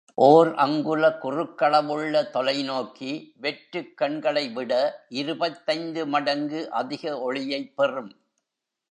ஓர் 0.21 0.49
அங்குல 0.55 1.09
குறுக்களவுள்ள 1.23 2.29
தொலை 2.31 2.63
நோக்கி 2.63 3.11
வெற்றுக் 3.37 3.97
கண்களைவிட 3.97 4.71
இருபத்தைந்து 5.13 6.07
மடங்கு 6.07 6.71
அதிக 6.71 7.19
ஒளியைப் 7.19 7.75
பெறும்! 7.75 8.11